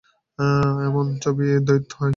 [0.87, 2.09] এমন ছবি দৈবাৎ হয়।